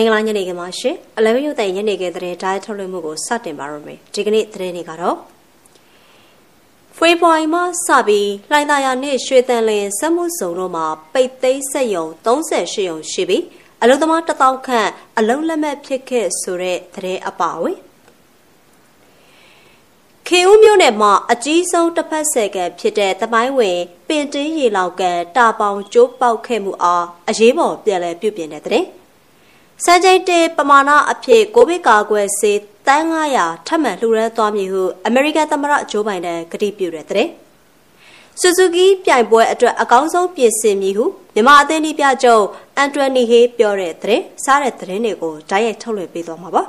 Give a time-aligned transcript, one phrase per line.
[0.00, 5.16] င်္ဂလာညနေခင်းပါရှင်အလဲရုပ်တဲ့ညနေခင်းတဲ့ဓာတ်ထုတ်လွှင့်မှုကိုစတင်ပါရမယ်ဒီကနေ့သတင်းတွေကတော့
[6.96, 13.42] ဖေဖော်ဝါရီမှစပြီးလှိုင်သာယာနဲ့ရွှေတန်လင်းစက်မှုစုံတို့မှာပိတ်သိမ်းဆက်ယုံ38ယုံရှိပြီး
[13.82, 17.78] အလုံသမား1000ခန့်အလုံလက်မဲ့ဖြစ်ခဲ့ဆိုတဲ့သတင်းအပါအဝင်
[20.28, 25.02] ခေဦးမြို့နယ်မှာအကြီးဆုံးတစ်ဖက်ဆယ်ကဖြစ်တဲ့တမိုင်းဝင်ပင်တင်းရီလောက်က
[25.36, 28.97] တာပေါင်ကျိုးပေါက်ခဲ့မှုအားအရေးပေါ်ပြန်လည်ပြုပြင်တဲ့တဲ့
[29.84, 33.06] စံချိန်တေပမာဏအဖြစ်ကိုဗစ်ကာကွယ်ဆေးတန်း
[33.38, 37.28] 900ထပ်မံလှူဒါန်းသွားမည်ဟုအမေရိကန်သမ္မတဂျိုးဘိုင်ဒန်ကတိပြုတဲ့တဲ့
[38.40, 42.44] ဆူဇူကီပြိုင်ပွဲအတွက်အကောင်းဆုံးပြင်ဆင်မည်ဟုမြန်မာအသင်းဒီပြချုပ်
[42.76, 46.62] အန်တိုနီဟေးပြောတဲ့တဲ့စားတဲ့သတင်းတွေကိုဓာတ်ရိုက်ထုတ်လွှင့်ပေးသွားမှာပါ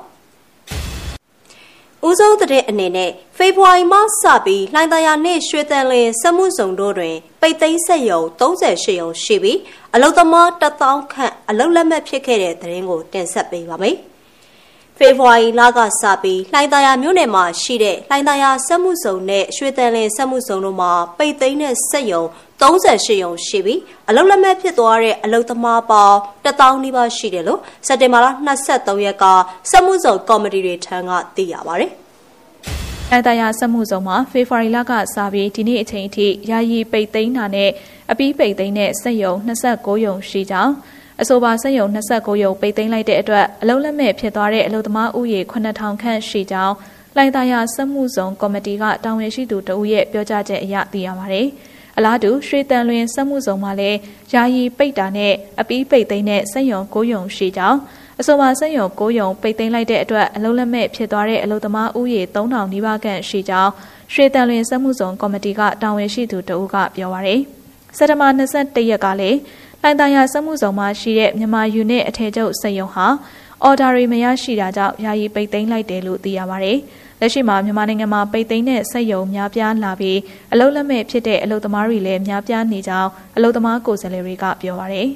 [2.07, 9.59] ဦးဆုံးတဲ့အနေနဲ့ဖေဖော်ဝါရီမှစပြီးလှိုင်သာယာနှင့်ရွှေတန်လင်းစက်မှုစုံတို့တွင် ပိတ်သိမ်းဆက်ယုံ38ယုံရှိပြီး
[9.95, 13.97] အလုသမား1000ခန့်အလုလက်မဲ့ဖြစ်ခဲ့တဲ့သတင်းကိုတင်ဆက်ပေးပါမယ်။
[14.97, 22.23] ဖေဖော်ဝါရီလကစပြီးလှိုင်သာယာမြို့နယ်မှာရှိတဲ့လှိုင်သာယာစက်မှုစုံနဲ့ရွှေတန်လင်းစက်မှုစုံတို့မှာပိတ်သိမ်းတဲ့ဆက်ယုံ
[22.61, 28.27] 38ယုံရှိပြီးအလုလက်မဲ့ဖြစ်သွားတဲ့အလုသမားပေါင်း1000နီးပါးရှိတယ်လို့စက်တင်ဘာလ
[28.65, 29.25] 23ရက်က
[29.69, 31.91] စက်မှုစုံကော်မတီတွေထံကသိရပါတယ်။
[33.13, 37.69] အတရာစက်မှုစုံမှာဖေဖော်ဝါရီလကစပြီးဒီနေ့အချိန်အထိယာယီပိတ်သိမ်းတာနဲ့
[38.11, 40.73] အပီးပိတ်သိမ်းတဲ့စက်ယုံ29ယုံရှိကြောင်း
[41.21, 46.75] အဆိုပါစက်ယုံ29ယုံပိတ်သိမ်းလိုက်တဲ့အတွက်အလုံးလက်မဲ့ဖြစ်သွားတဲ့အလုပ်သမားဥယေ9000ခန့်ရှိကြောင်း
[47.17, 51.47] လိုင်တာယာစက်မှုစုံကော်မတီကတာဝန်ရှိသူတဦးရဲ့ပြောကြားချက်အရသိရပါတယ်။
[51.99, 53.97] အလားတူရွှေတန်လွင်စက်မှုစုံမှာလည်း
[54.33, 57.79] ယာယီပိတ်တာနဲ့အပီးပိတ်သိမ်းတဲ့စက်ယုံ9ယုံရှိကြောင်း
[58.19, 63.71] အဆိုပါစက်ရုံကိုယုံပိတ်သိမ်းလိုက်တဲ့အတွက်အလုံးလက်မဲ့ဖြစ်သွားတဲ့အလုပ်သမားဥယေ3000နီးပါးခန့်ရှိကြောင်း
[64.13, 67.41] ရွှေတန်လွင်စက်မှုဆောင်ကော်မတီကတာဝန်ရှိသူတဦးကပြောပါရယ်
[67.97, 69.37] စက်တဘာ21ရက်ကလည်း
[69.81, 73.07] လိုင်တန်ယာစက်မှုဆောင်မှာရှိတဲ့မြန်မာယူနစ်အထည်ချုပ်စက်ရုံဟာ
[73.63, 76.79] အော်ဒါတွေမရရှိတာကြောင့်ယာယီပိတ်သိမ်းလိုက်တယ်လို့သိရပါရယ်
[77.21, 80.17] လက်ရှိမှာမြန်မာနိုင်ငံမှာပိတ်သိမ်းတဲ့စက်ရုံများပြားလာပြီး
[80.53, 85.09] အလုတ်လက်မဲ့ဖြစ်တဲ့အလုတ်သမားတွေလည်းများပြားနေကြောင်းအလုတ်သမားကိုယ်စားလှယ်တွေကပြောပါရယ်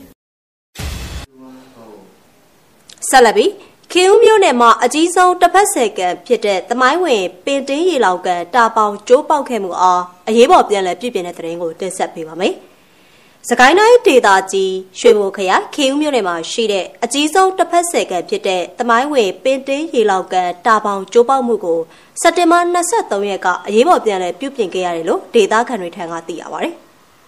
[3.10, 3.52] ဆက်လက်ပြီး
[3.92, 12.56] ခေဦးမြို့နယ်မှာအကြီးဆုံးတစ်ဖက်ဆယ်ကန်ဖြစ်တဲ့သမိုင်းဝင်ပင်တင်းရီလောင်ကန်တာပေါင်ကျိုးပေါက်ခဲ့မှုအားအရေးပေါ်ပြန်လည်ပြည်ပြင်းတဲ့သတင်းကိုတင်ဆက်ပေးပါမယ်။
[13.50, 21.80] စကိုင်းတိုင်းဒေသကြီးရွှေဘိုခရိုင်ခေဦးမြို့နယ်မှာရှိတဲ့အကြီးဆုံးတစ်ဖက်ဆယ်ကန်ဖြစ်တဲ့သမိုင်းဝင်ပင်တင်းရီလောင်ကန်တာပေါင်ကျိုးပေါက်မှုကို
[22.22, 22.60] စက်တင်ဘာ
[22.96, 26.70] 23ရက်ကအရေးပေါ်ပြန်လည်ပြုပြင်ခဲ့ရတယ်လို့ဒေသခံတွေထံကသိရပါဗျ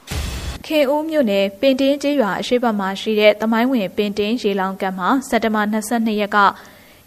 [0.66, 6.38] ။ခေဦးမြို့နယ်ပင်တင်းကျေးရွာအရှိတ်ဘက်မှာရှိတဲ့သမိုင်းဝင်ပင်တင်းရေလောင်ကန်မှာစက်တဘာ22ရက်က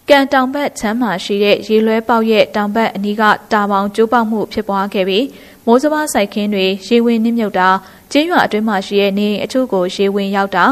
[0.08, 5.26] ကန်တောင်ဘက်ချမ်းမှာရှိတဲ့ရေလွဲပေါက်ရဲ့တောင်ဘက်အနီးကတာပေါင်ကျိုးပေါက်မှုဖြစ်ပွားခဲ့ပြီး
[5.66, 7.68] မိုးစဘာစိုက်ခင်းတွေရေဝင်နှိမ့်မြုပ်တာ
[8.12, 10.64] ကျေးရွာအတွင်းမှာရှိတဲ့နေအချို့ကိုရေဝင်ရောက်တာ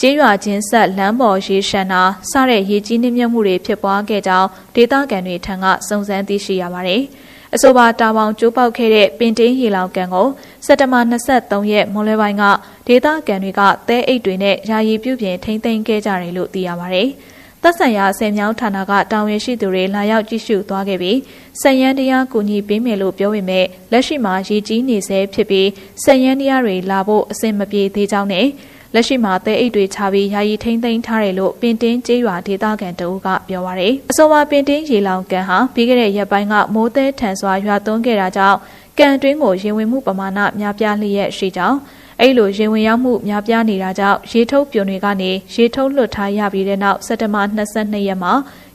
[0.00, 7.02] ကျေးရွာချင်းဆက်လမ်းပေါ်ရေရှမ်းတာစတဲ့ရေကြီးနှိမ့်မြုပ်မှုတွေဖြစ်ပွားခဲ့ကြောင်းဒေသခံတွေထံကစုံစမ်းသိရှိရပါတယ်။
[7.54, 10.28] အဆိုပါတာပေါင်ကျိုးပေါက်ခဲ့တဲ့ပင်တင်းရေလောင်ကန်ကို
[10.66, 12.44] စက်တဘာ23ရက်မွန်လွဲပိုင်းက
[12.86, 17.04] ဒေသခံတွေကသဲအိတ်တွေနဲ့ယာယီပြုပြင်ထိမ့်သိမ်းခဲ့ကြတယ်လို့သိရပါဗျ။
[17.66, 21.18] သက်ဆိုင်ရာဆယ်မြောင်းဌာနကတာဝန်ရှိသူတွေလာရောက်ကြည့်ရှုသွားခဲ့ပြီး
[21.60, 25.68] စက်ရန်တရားကူညီပေးမယ်လို့ပြောပေမဲ့လက်ရှိမှာရည်ကြီးနေဆဲဖြစ်ပြီး
[26.04, 28.46] စက်ရန်တရားတွေလာဖို့အဆင်မပြေသေးကြောင်းနဲ့
[28.94, 38.58] လက်ရှိမှာသဲအိတ်တွေချပြီးယာယီထိမ့်သိမ်းထားတယ်လို့ပင်တင်းကျေးရွာဒေသခံတအုပ်ကပြောပါရယ်အဆိုပါပင်တင်းရေလောင်ကန်ဟာပြီးခဲ့တဲ့ရက်ပိုင်းကမိုးသဲထန်စွာရွာသွန်းခဲ့တာကြောင့်
[38.98, 41.78] ကန်တွင်းကိုရေဝင်မှုပမာဏများပြားလျက်ရှိကြောင်း
[42.20, 48.32] အဲ့လိုရေဝင်ရောက်မှုများပြားနေတာကြောင့်ရေထုတ်ပြွန်တွေကနေရေထုတ်လွတ်ထားရပြီးတဲ့နောက်စက်တဘာ22ရက်မှာ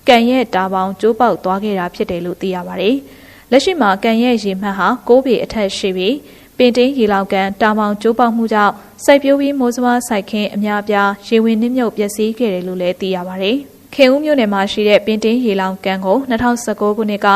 [0.07, 2.95] ကန်ရဲ့တာပေါင်ကျိုးပေါက်သွားခဲ့တာဖြစ်တယ်လို့သိရပါတယ်။
[3.51, 6.15] လက်ရှိမှာကန်ရဲ့ရေမှတ်ဟာ6ပေအထက်ရှိပြီး
[6.57, 8.73] ပင်တင်းရေလောင်ကန်တာမောင်ကျိုးပေါက်မှုကြောင့်
[9.05, 13.51] စိုက်ပျိုးပြီးမိုးစမစိုက်ခင်းအများပြားရေဝင်နှိမ့်မြုပ်ပျက်စီးခဲ့တယ်လို့လည်းသိရပါဗျ။
[13.93, 16.17] ခေဦးမြို့နယ်မှာရှိတဲ့ပင်တင်းရေလောင်ကန်ကို
[16.59, 17.27] 2019ခုနှစ်က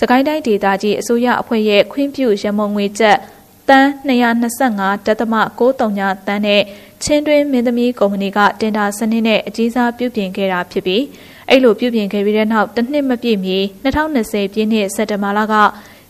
[0.00, 3.16] စကိုင်းတိုင်းဒေသကြီးအစိုးရအဖွဲ့ရဲ့ခွင့်ပြုရမုံငွေကျပ်
[3.70, 6.62] တန်း225တသမ639တန်းနဲ့
[7.02, 11.02] ချင်းတွင်းမင်းသမီးကုမ္ပဏီကတင်ဒါစနစ်နဲ့အကြီးစားပြုပြင်ခဲ့တာဖြစ်ပြီး
[11.48, 15.54] အဲ့လိုပြုပြင်ခဲ့ပြီးတဲ့နောက်တစ်နှစ်မပြည့်မီ2020ပြည့်နှစ်စက်တဘာလက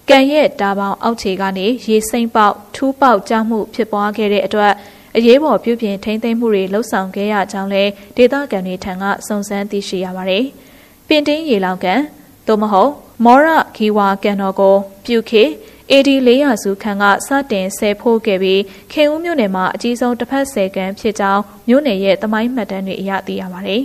[0.08, 4.72] ကံရဲ့တာပေါင်အောက်ခြေကနေရေစိမ့်ပေါက်ထူးပေါက်ကြမှုဖြစ်ပွားခဲ့တဲ့အတွက်
[5.16, 10.44] အရေးပေါ်ပြုပြင်ထိန်းသိမ်းမှုတွေလှုပ်ဆောင်ခဲ့ရကြောင်းလည်းဒေသခံတွေထံကစုံစမ်းသိရှိရပါတယ်။
[11.08, 12.00] ပင်တင်းရေလောင်ကန်
[12.46, 12.90] သို့မဟုတ်
[13.24, 14.74] မောရခီဝါကန်တော်ကို
[15.04, 15.44] ပြုခေ
[15.92, 23.82] AD 400စုခန်းကစတင်ဆယ်ဖို့ခဲ့ပြီးခင်ဦးမြို့နယ်မှာအကြီးဆုံးတစ်ဖက်ဆယ်ကန်ဖြစ်ကြောင်းမြို့နယ်ရဲ့သမိုင်းမှတ်တမ်းတွေအရသိရပါတယ်။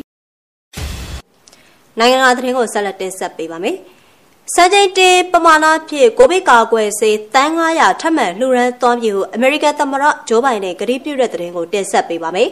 [1.99, 3.75] နိုင်ငံတော်သတင်းကိုဆက်လက်တင်ဆက်ပေးပါမယ်။
[4.55, 12.49] စံချိန်တင်ပမာဏဖြင့်ကိုဗစ်ကာကွယ်ဆေးတန်း900ထပ်မံလှူဒန်းသွားပြီဟုအမေရိကန်သမ္မတဂျိုးဘိုင်ဒန်ကတိပြုတဲ့သတင်းကိုတင်ဆက်ပေးပါမယ်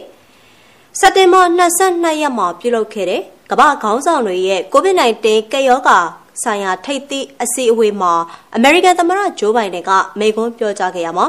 [1.00, 1.42] ။စက်တင်ဘာ
[1.80, 6.00] 22ရက်မှာပြုလုပ်ခဲ့တဲ့ကမ္ဘာခေါင်းဆောင်တွေရဲ့ COVID-19 ကပ်ရောဂါ
[6.42, 8.12] ဆိုင်ရာထိပ်သီးအစည်းအဝေးမှာ
[8.56, 11.26] အမေရိကန်သမ္မတဂျိုးဘိုင်ဒန်ကမိန့်ခွန်းပြောကြားခဲ့ရမှာ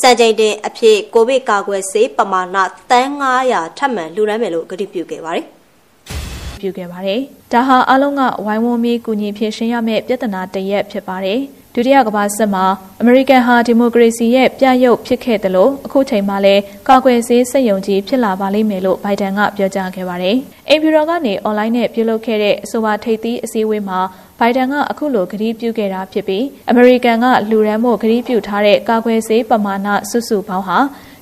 [0.00, 2.56] စံချိန်တင်အဖြစ်ကိုဗစ်ကာကွယ်ဆေးပမာဏ
[2.90, 3.10] တန်း
[3.44, 5.46] 900ထပ်မံလှူဒါန်းမယ်လို့ကတိပြုခဲ့ပါတယ်
[6.60, 7.20] ပြုခဲ့ပါတယ်။
[7.52, 11.40] ဒါဟာအလုံးကဝိုင်းဝန်းပြီးကူညီဖြည့်ရှင်းရမယ့်ပြဿနာတစ်ရပ်ဖြစ်ပါတယ်။
[11.74, 12.64] ဒုတိယကမ္ဘာစစ်မှာ
[13.00, 20.36] အမေရိကန်ဟာဒီမိုကရေစီရဲ့ပြရုပ်ဖြစ်ခဲ့တယ်လို့အခုချိန်မှာလည်းကာကွယ်ဆေးစက်ယုံကြီးဖြစ်လာပါလိမ့်မယ်လို့ဘိုင်ဒန်ကပြောကြားခဲ့ပါတယ်။
[20.68, 23.98] အိမ်ဖြူတော်ကနေအွန်လိုင်းနဲ့ပြုလုပ်ခဲ့တဲ့အဆိုပါထိပ်သီးအစည်းအဝေးမှာ
[24.38, 30.78] ဘိုင်ဒန်ကအခုလိုကတိပြုခဲ့တာဖြစ်ပြီးအမေရိကန်ကလူရန်မှုကတိပြုထားတဲ့ကာကွယ်ဆေးပမာဏစုစုပေါင်းဟာ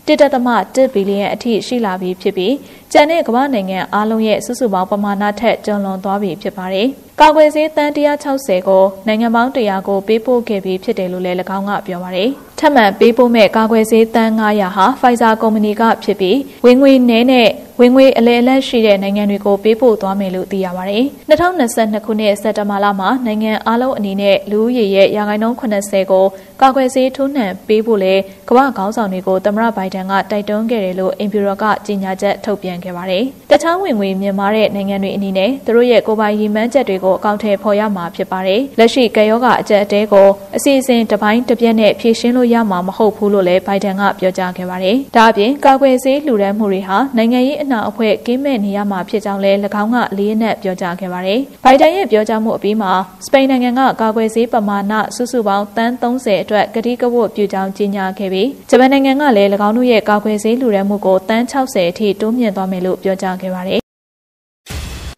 [0.07, 2.55] 1.1ဘီလီယံအထိရှိလာပြီဖြစ်ပြီး
[2.93, 6.87] ကျန်တဲ့ကမ္ဘာနိုင်ငံအားလုံးရဲ့စုစုပေါင်းပမာဏထက်ကျော်လွန်သွားပြီဖြစ်ပါတယ်။
[7.21, 12.29] ကာကွယ်ဆေးတန်160ကိုနိုင်ငံပေါင်း100ကိုပေးပို့ခဲ့ပြီးဖြစ်တယ်လို့လည်း၎င်းကပြောပါတယ်။
[12.59, 17.49] ထပ်မံပေးပို့မဲ့ကာကွယ်ဆေးတန်900ဟာ Pfizer ကုမ္ပဏီကဖြစ်ပြီးဝင်ငွေနည်းနဲ့
[17.81, 26.25] ဝင်ငွေအလဲအလတ်ရှိတဲ့နိုင်ငံတွေကိုပေးပို့သွားမယ်လို့သိရပါတယ်။2022ခုနှစ်စက်တဘာလမှာနိုင်ငံအလုံးအနေနဲ့လူဦးရေရဲ့ရာခိုင်နှုန်း80ကို
[26.63, 28.15] ကာကွယ်ဆေးထိုးနှံပေးဖို့လဲ
[28.51, 52.93] ကမ္ဘာခေါင်းဆောင်တွေကိုသမ္မတဘိုင်ဒန်ကတိုက်တွန်းခဲ့တယ်လို့အင်ဖြူတော်ကကြေညာချက်ထုတ်ပြန်ခဲ့ပါတယ်။တခြားဝင်ငွေမြင့်မားတဲ့နိုင်ငံတွေအနေနဲ့သူတို့ရဲ့ကိုယ်ပိုင်ရည်မှန်းချက်တွေကိုအကောင့်ထဲဖော်ရမှာဖြစ်ပါတယ်။လက်ရှိကရောဂါအကျပ်အတဲကိုအစီအစဉ်တစ်ပိုင်းတစ်ပြက်နဲ့ဖြေရှင်းလို့ရမှာမဟုတ်ဘူးလို့လည်းဘိုင်ဒန်ကပြောကြားခဲ့ပါတယ်။ဒါအပြင်ကာကွယ်ဆေးလှူဒါန်းမှုတွေဟာနိုင်ငံရေးအနာအဖွဲ့ကင်းမဲ့နေရမှာဖြစ်ကြောင်းလည်း၎င်းကလေးနက်ပြောကြားခဲ့ပါတယ်။ဘိုင်ဒန်ရဲ့ပြောကြားမှုအပြီးမှာ
[53.27, 58.36] စပိန်နိုင်ငံကကာကွယ်ဆေးပမာဏစုစုပေါင်းတန်း30အတွက်ကတိကဝတ်ပြုကြောင်းကြေညာခဲ့ပြီး
[58.69, 63.81] ဂျပန်နိုင်ငံကလည်း၎င်းတို့ရဲ့ကာကွယ်ဆေးလှူဒါန်းမှုကိုတန်း60အထိတိုးမြင့်သွားမယ်လို့ပြောကြားခဲ့ပါတယ်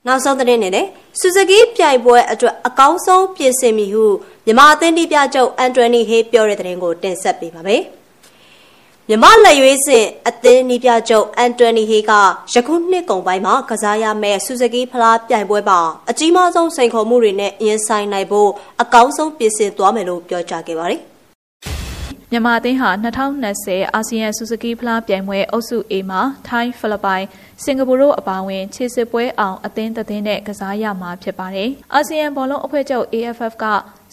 [0.07, 0.87] နောက်ဆုံးသတင်းနဲ့
[1.21, 4.07] ဆူဇူကီပြိုင်ပွဲအတွက်အကောင်းဆုံးပြင်ဆင်မိဟု
[4.47, 7.83] မြန်မာအသင်းတီးပြချုပ်အန်တိုနီဟေးပြောတဲ့သတင်းကိုတင်ဆက်ပေးပါမယ်။
[9.11, 12.13] မြမလက်ရွေးစင်အသင်းနီးပြချုပ်အန်တိုနီဟေးက
[12.55, 15.81] ယခုနှစ်ကုန်ပိုင်းမှာကစားရမယ့်ဆူဇူကီဖလားပြိုင်ပွဲမှာ
[16.11, 18.51] အကြီးမားဆုံးစိန်ခေါ်မှုတွေနဲ့ရင်ဆိုင်နိုင်ဖို့
[18.83, 21.03] အကောင်းဆုံးပြင်ဆင်သွားမယ်လို့ပြောကြားခဲ့ပါတယ်။
[22.33, 22.91] မြန်မာအသင်းဟာ
[23.45, 27.25] 2020အာဆီယံဆူဇူကီဖလားပြိုင်ပွဲအုပ်စု A မှာထိုင်းဖိလစ်ပိုင်
[27.65, 33.65] စင်ကာပူတို့အပါအဝင်ခြေစစ်ပွဲအောင်အသင်းသင်းနဲ့ကစားရမှာဖြစ်ပါတယ်။အာဆီယံဘောလုံးအဖွဲ့ချုပ် AFF က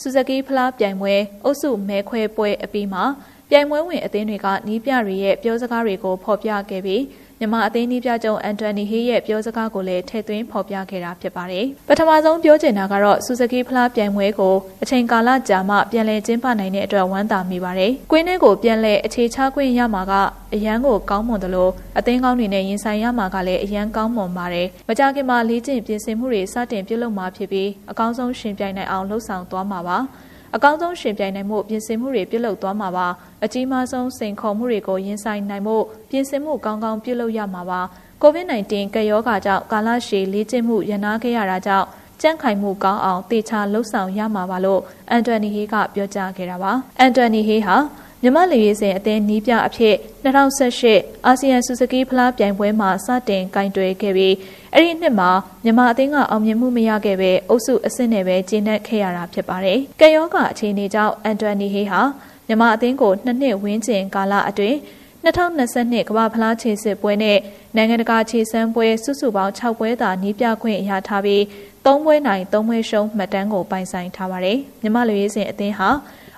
[0.02, 3.04] ဆူဇူကီဖလားပြိုင်ပွဲအုပ်စုမဲခွဲပွဲအပြီးမှာ
[3.50, 7.02] ပြိုင်ပွဲဝင်အသင်းတွေကနီးပြတွေရဲ့ပြောစကားတွေကိုဖော်ပြခဲ့ပြီး
[7.40, 20.14] မြန်မာအသင်းနီးပြချုပ်အန်တိုနီဟေးရဲ့ပြောစကားကိုလည်းထည့်သွင်းဖော်ပြခဲ့တာဖြစ်ပါတယ်။ပထမဆုံးပြောချင်တာကတော့ဆူဇူကီဖလားပြိုင်ပွဲကိုအချိန်ကာလကြာမှပြန်လည်ကျင်းပနိုင်တဲ့အတွက်ဝမ်းသာမိပါတယ်။ကွင်းထဲကိုပြန်လည်အခြေချခွင့်ရမှာက
[20.54, 29.98] အရန်ကိုကောင်းမွန်တယ်လို့အသင်းကောင်းတွေနဲ့ရင်ဆိုင်ရမှာကလည်းအရန်ကောင်းမွန်ပါတယ်။မကြခင်မှာလေ့ကျင့်ပြင်ဆင်မှုတွေစတင်ပြုလုပ်မှာဖြစ်ပြီးအကောင်းဆုံးရှင်ပြိုင်နိုင်အောင်လှုပ်ဆောင်သွားမှာပါ။
[30.56, 33.08] အကောင်းဆုံးရှင်ပြိုင်နိုင်မှုပြင်ဆင်မှုတွေပြုလုပ်သွားမှာပါ
[33.44, 35.78] အကြီးမားဆုံးစိန်ခေါ်မှုတွေကိုရင်ဆိုင်နိုင်မှု
[36.10, 37.82] ပြင်ဆင်မှုကောင်းကောင်းပြုလုပ်ရမှာပါ
[38.24, 41.88] COVID-19 ကပ်ရောဂါကြောင့်ကာလရှည်လေ့ကျင့်မှုရနာခဲ့ရတာကြောင့်
[42.22, 47.78] ကြန့်ခိုင်မှုကောင်းအောင်တေချာလှုပ်ဆောင်ရမှာပါလို့အန်တိုနီဟေးကပြောကြားခဲ့တာပါအန်တိုနီဟေးဟာ
[48.22, 49.96] မြမလေရေးစဉ်အသင်းနီးပြအဖြစ်
[50.26, 54.34] 2018အာဆီယံဆူဇူကီဖလားပြိုင်ပွဲမှာစတင်ကင်တွယ်ခဲ့ပြီး
[54.76, 55.30] အဲ့ဒီနှစ်မှာ
[55.64, 62.02] မြန်မာအသင်းကအောင်မြင်မှုမရခဲ့ပဲအုပ်စုအဆင့်နဲ့ပဲကျင်းပခဲ့ရတာဖြစ်ပါတယ်။ကံရောဂါအခြေအနေကြောင့်အန်တိုနီဟေးဟာ
[62.48, 64.78] မြန်မာအသင်းကိုနှစ်နှစ်ဝန်းကျင်ကာလအတွင်း
[65.26, 67.38] 2022ကမ္ဘာဖလားခြေစစ်ပွဲနဲ့
[67.76, 71.42] နိုင်ငံတကာခြေစမ်းပွဲစုစုပေါင်း6ပွဲသာနီးပြခွင့်ရထားပြီး
[71.86, 75.90] 3ပွဲနိုင်3ပွဲရှုံးမှတ်တမ်းကိုပိုင်ဆိုင်ထားပါတယ်။မြမလူရေးစဉ်အသင်းဟာ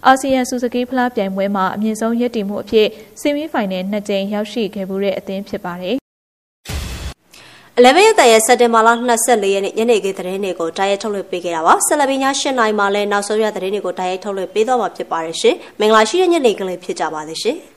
[0.05, 2.87] အာဆီယံဆူဇူကီဖလားပြိုင်ပွဲမှာအမြင့်ဆုံးရည်တည်မှုအဖြစ်
[3.21, 5.97] ဆီမီဖိုင်နယ်နှစ်ကြိမ်ရောက်ရှိခဲ့မှုတဲ့အသင်းဖြစ်ပါတယ်။
[7.79, 17.57] 11ရက်တရစက်တင်ဘာလ24ရက်နေ့ညနေခင်းသတင်းတွေကိုတားရဲထုတ်လွှင့်ပေးခဲ့တာပါ။ဆက်လက်ပြီးည7:00နာရီမှာလည်းနောက်ဆုံးရသတင်းတွေကိုတားရဲထုတ်လွှင့်ပေးတော့မှာဖြစ်ပါတယ်ရှင်။မင်္ဂလာရှိတဲ့ညနေခင်းလေးဖြစ်ကြပါစေရှင်။